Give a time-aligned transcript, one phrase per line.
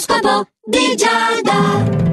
[0.00, 2.09] L'oroscopo di Giada.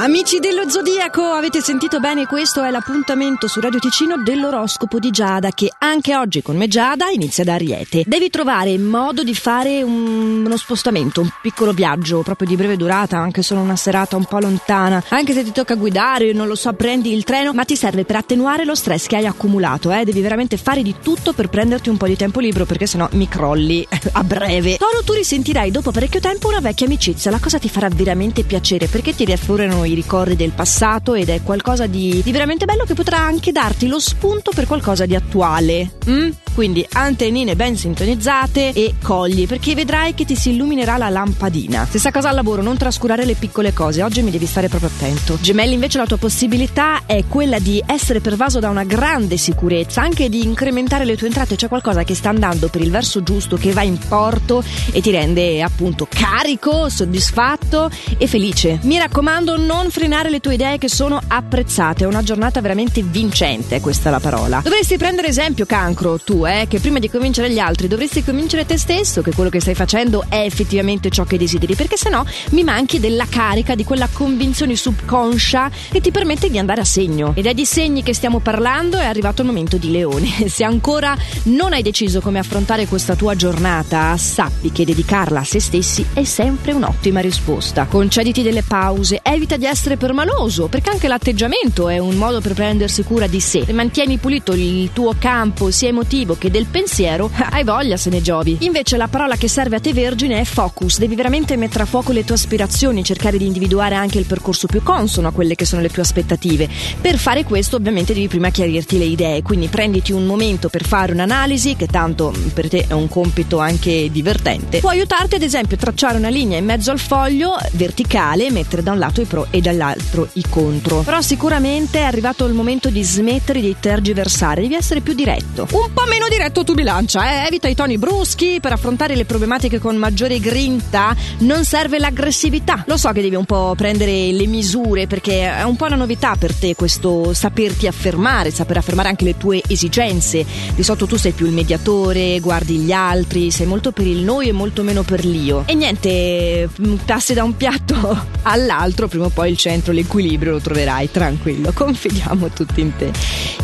[0.00, 2.24] Amici dello Zodiaco, avete sentito bene?
[2.24, 7.08] Questo è l'appuntamento su Radio Ticino dell'oroscopo di Giada che anche oggi con me Giada
[7.08, 8.04] inizia da Ariete.
[8.06, 13.18] Devi trovare modo di fare un, uno spostamento, un piccolo viaggio proprio di breve durata,
[13.18, 15.02] anche solo una serata un po' lontana.
[15.08, 18.14] Anche se ti tocca guidare, non lo so, prendi il treno, ma ti serve per
[18.14, 20.04] attenuare lo stress che hai accumulato, eh?
[20.04, 23.26] Devi veramente fare di tutto per prenderti un po' di tempo libero perché sennò mi
[23.26, 24.76] crolli a breve.
[24.76, 28.86] Toro, tu risentirai dopo parecchio tempo una vecchia amicizia, la cosa ti farà veramente piacere
[28.86, 32.94] perché ti riaffiorano i ricordi del passato ed è qualcosa di, di veramente bello che
[32.94, 35.92] potrà anche darti lo spunto per qualcosa di attuale.
[36.08, 36.30] Mm?
[36.58, 41.84] Quindi antennine ben sintonizzate e cogli perché vedrai che ti si illuminerà la lampadina.
[41.84, 45.38] Stessa cosa al lavoro, non trascurare le piccole cose, oggi mi devi stare proprio attento.
[45.40, 50.28] Gemelli invece la tua possibilità è quella di essere pervaso da una grande sicurezza, anche
[50.28, 53.70] di incrementare le tue entrate, c'è qualcosa che sta andando per il verso giusto, che
[53.70, 58.80] va in porto e ti rende appunto carico, soddisfatto e felice.
[58.82, 63.80] Mi raccomando, non frenare le tue idee che sono apprezzate, è una giornata veramente vincente,
[63.80, 64.58] questa è la parola.
[64.60, 68.78] Dovresti prendere esempio, cancro, tu, eh, che prima di convincere gli altri dovresti convincere te
[68.78, 73.00] stesso che quello che stai facendo è effettivamente ciò che desideri, perché sennò mi manchi
[73.00, 77.32] della carica, di quella convinzione subconscia che ti permette di andare a segno.
[77.34, 80.28] Ed è di segni che stiamo parlando, è arrivato il momento di leone.
[80.48, 85.60] Se ancora non hai deciso come affrontare questa tua giornata, sappi che dedicarla a se
[85.60, 87.86] stessi è sempre un'ottima risposta.
[87.86, 93.02] Concediti delle pause, evita di essere permaloso, perché anche l'atteggiamento è un modo per prendersi
[93.02, 93.66] cura di sé.
[93.72, 98.56] Mantieni pulito il tuo campo sia emotivo che del pensiero, hai voglia se ne giovi.
[98.60, 102.12] Invece la parola che serve a te vergine è focus, devi veramente mettere a fuoco
[102.12, 105.82] le tue aspirazioni, cercare di individuare anche il percorso più consono a quelle che sono
[105.82, 106.68] le tue aspettative.
[107.00, 111.12] Per fare questo ovviamente devi prima chiarirti le idee, quindi prenditi un momento per fare
[111.12, 114.78] un'analisi, che tanto per te è un compito anche divertente.
[114.78, 118.82] Può aiutarti ad esempio a tracciare una linea in mezzo al foglio verticale e mettere
[118.82, 121.00] da un lato i pro e dall'altro i contro.
[121.00, 125.66] Però sicuramente è arrivato il momento di smettere di tergiversare, devi essere più diretto.
[125.70, 127.46] Un po' meno diretto tu bilancia, eh?
[127.46, 132.84] evita i toni bruschi per affrontare le problematiche con maggiore grinta, non serve l'aggressività.
[132.86, 136.34] Lo so che devi un po' prendere le misure perché è un po' una novità
[136.36, 140.44] per te questo saperti affermare, saper affermare anche le tue esigenze.
[140.74, 144.48] Di solito tu sei più il mediatore, guardi gli altri, sei molto per il noi
[144.48, 145.64] e molto meno per l'io.
[145.66, 146.68] E niente,
[147.04, 152.48] passi da un piatto all'altro, prima o poi il centro, l'equilibrio lo troverai, tranquillo, confidiamo
[152.48, 153.12] tutti in te.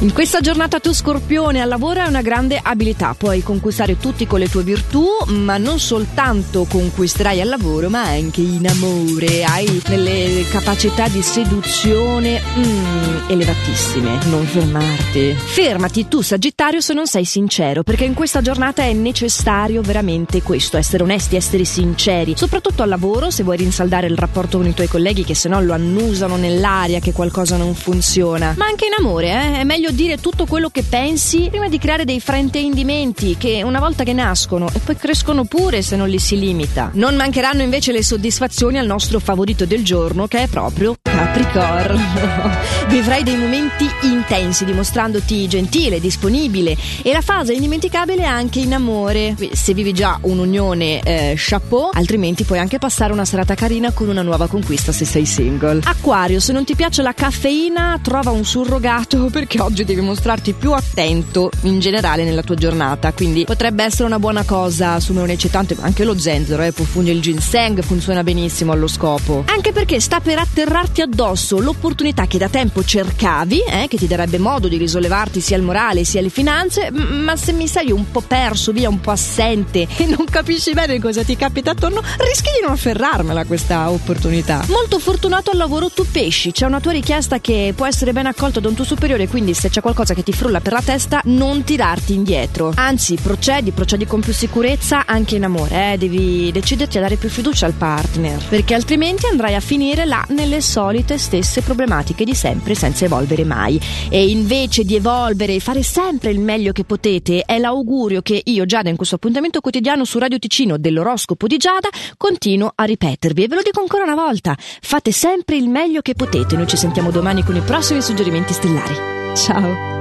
[0.00, 4.38] In questa giornata tu scorpione al lavoro hai una grande abilità, puoi conquistare tutti con
[4.38, 10.44] le tue virtù, ma non soltanto conquisterai al lavoro, ma anche in amore, hai delle
[10.50, 15.34] capacità di seduzione mm, elevatissime, non fermarti.
[15.34, 20.76] Fermati tu Sagittario se non sei sincero, perché in questa giornata è necessario veramente questo,
[20.76, 24.88] essere onesti, essere sinceri, soprattutto al lavoro se vuoi rinsaldare il rapporto con i tuoi
[24.88, 28.54] colleghi che se no lo annusano nell'aria che qualcosa non funziona.
[28.56, 29.60] Ma anche in amore, eh?
[29.60, 34.02] è meglio dire tutto quello che pensi prima di creare dei fraintendimenti che una volta
[34.02, 36.90] che nascono e poi crescono pure se non li si limita.
[36.94, 42.02] Non mancheranno invece le soddisfazioni al nostro favorito del giorno che è proprio Capricorno.
[42.90, 49.36] Vivrai dei momenti intensi dimostrandoti gentile, disponibile e la fase indimenticabile anche in amore.
[49.52, 54.22] Se vivi già un'unione eh, chapeau, altrimenti puoi anche passare una serata carina con una
[54.22, 55.82] nuova conquista se sei single.
[55.84, 60.72] Acquario, se non ti piace la caffeina, trova un surrogato perché oggi devi mostrarti più
[60.72, 65.76] attento in generale nella tua giornata, quindi potrebbe essere una buona cosa assumere un eccitante,
[65.80, 69.44] anche lo zenzero, eh, fungere il ginseng, funziona benissimo allo scopo.
[69.46, 74.38] Anche perché sta per atterrarti addosso l'opportunità che da tempo cercavi, eh, che ti darebbe
[74.38, 78.22] modo di risollevarti sia il morale sia le finanze, ma se mi sei un po'
[78.22, 82.62] perso, via un po' assente e non capisci bene cosa ti capita attorno, rischi di
[82.62, 84.64] non afferrarmela questa opportunità.
[84.68, 88.60] Molto fortunato al lavoro tu pesci, c'è una tua richiesta che può essere ben accolta
[88.60, 91.64] da un tuo superiore, quindi se c'è qualcosa che ti frulla per la testa, non
[91.64, 92.72] tirarti indietro.
[92.74, 95.98] Anzi, procedi, procedi con più sicurezza anche in amore, eh?
[95.98, 100.60] devi deciderti a dare più fiducia al partner, perché altrimenti andrai a finire là nelle
[100.94, 103.80] solite stesse problematiche di sempre senza evolvere mai.
[104.08, 108.64] E invece di evolvere e fare sempre il meglio che potete, è l'augurio che io,
[108.64, 113.48] Giada, in questo appuntamento quotidiano su Radio Ticino dell'oroscopo di Giada, continuo a ripetervi e
[113.48, 116.56] ve lo dico ancora una volta, fate sempre il meglio che potete.
[116.56, 118.94] Noi ci sentiamo domani con i prossimi suggerimenti stellari.
[119.34, 119.93] Ciao!